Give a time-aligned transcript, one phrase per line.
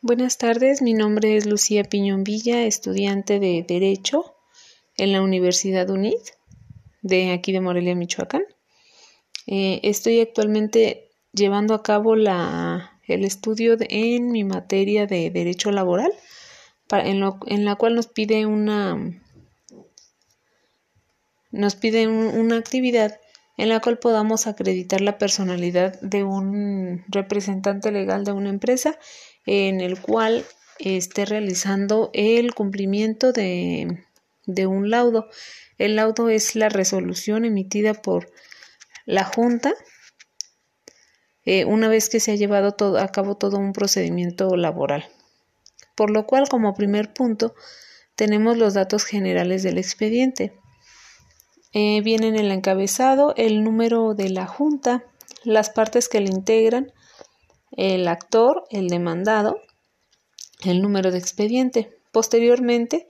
[0.00, 4.36] Buenas tardes, mi nombre es Lucía Piñón Villa, estudiante de Derecho
[4.96, 6.20] en la Universidad UNID
[7.02, 8.44] de aquí de Morelia, Michoacán.
[9.48, 16.12] Eh, estoy actualmente llevando a cabo la, el estudio en mi materia de Derecho Laboral,
[16.92, 19.20] en, en, la cual nos pide una,
[21.50, 23.18] nos pide una actividad
[23.56, 28.96] en la cual podamos acreditar la personalidad de un representante legal de una empresa
[29.50, 30.44] en el cual
[30.78, 34.04] esté realizando el cumplimiento de,
[34.44, 35.30] de un laudo.
[35.78, 38.30] El laudo es la resolución emitida por
[39.06, 39.72] la Junta
[41.46, 45.08] eh, una vez que se ha llevado todo, a cabo todo un procedimiento laboral.
[45.94, 47.54] Por lo cual, como primer punto,
[48.16, 50.52] tenemos los datos generales del expediente.
[51.72, 55.04] Eh, vienen el encabezado, el número de la junta,
[55.42, 56.92] las partes que le integran,
[57.72, 59.60] el actor, el demandado,
[60.64, 61.96] el número de expediente.
[62.12, 63.08] Posteriormente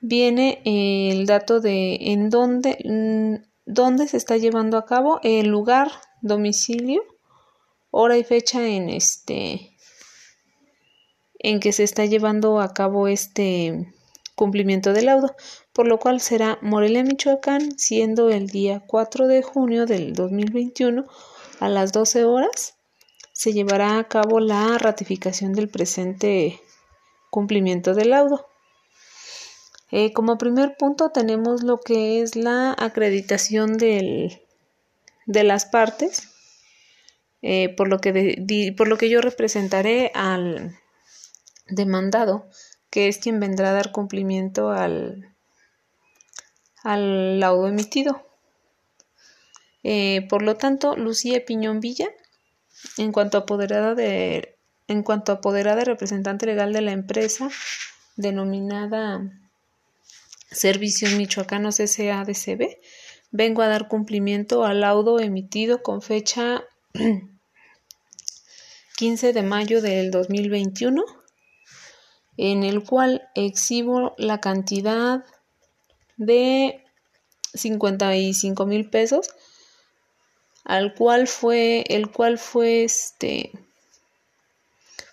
[0.00, 5.90] viene el dato de en dónde, mm, dónde se está llevando a cabo, el lugar,
[6.20, 7.02] domicilio,
[7.90, 9.70] hora y fecha en este
[11.38, 13.92] en que se está llevando a cabo este
[14.34, 15.36] cumplimiento del laudo,
[15.74, 21.04] por lo cual será Morelia, Michoacán, siendo el día 4 de junio del 2021
[21.60, 22.78] a las 12 horas
[23.34, 26.60] se llevará a cabo la ratificación del presente
[27.28, 28.46] cumplimiento del laudo.
[29.90, 34.40] Eh, como primer punto tenemos lo que es la acreditación del,
[35.26, 36.30] de las partes,
[37.42, 40.78] eh, por, lo que por lo que yo representaré al
[41.68, 42.48] demandado
[42.94, 45.34] que es quien vendrá a dar cumplimiento al,
[46.84, 48.24] al laudo emitido.
[49.82, 52.08] Eh, por lo tanto, Lucía Piñón Villa,
[52.98, 54.56] en cuanto apoderada de,
[54.88, 57.48] en cuanto apoderada representante legal de la empresa
[58.16, 59.20] denominada
[60.50, 62.78] Servicios Michoacanos SADCB,
[63.30, 66.62] vengo a dar cumplimiento al laudo emitido con fecha
[68.96, 71.04] 15 de mayo del 2021
[72.36, 75.24] en el cual exhibo la cantidad
[76.16, 76.84] de
[77.54, 79.28] 55 mil pesos
[80.64, 83.52] al cual fue el cual fue este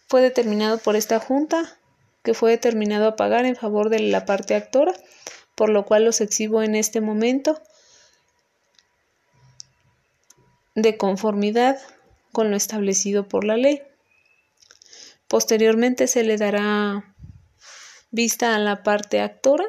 [0.08, 1.78] fue determinado por esta junta
[2.24, 4.94] que fue determinado a pagar en favor de la parte actora
[5.56, 7.62] por lo cual los exhibo en este momento
[10.76, 11.80] de conformidad
[12.32, 13.82] con lo establecido por la ley.
[15.28, 17.16] Posteriormente se le dará
[18.10, 19.66] vista a la parte actora.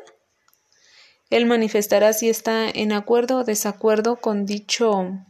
[1.31, 5.25] Él manifestará si está en acuerdo o desacuerdo con dicho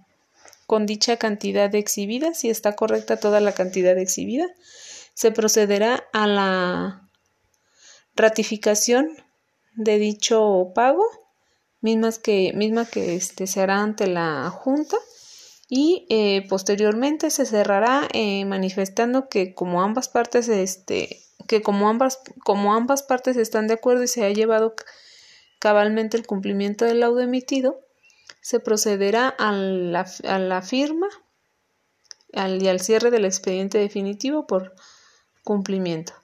[0.67, 4.47] con dicha cantidad exhibida, si está correcta toda la cantidad exhibida.
[5.15, 7.09] Se procederá a la
[8.15, 9.11] ratificación
[9.75, 11.05] de dicho pago,
[12.23, 14.97] que, misma que este, se hará ante la Junta
[15.69, 22.21] y eh, posteriormente se cerrará eh, manifestando que como ambas partes este, que como ambas,
[22.45, 24.75] como ambas partes están de acuerdo y se ha llevado
[25.59, 27.81] cabalmente el cumplimiento del laudo emitido,
[28.41, 31.09] se procederá a la, a la firma
[32.33, 34.75] al, y al cierre del expediente definitivo por
[35.45, 36.15] cumplimiento.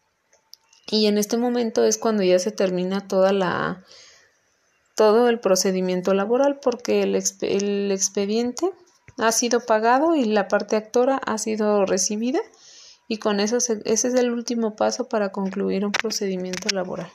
[0.91, 3.85] Y en este momento es cuando ya se termina toda la
[4.95, 8.69] todo el procedimiento laboral porque el, el expediente
[9.17, 12.41] ha sido pagado y la parte actora ha sido recibida
[13.07, 17.11] y con eso ese es el último paso para concluir un procedimiento laboral.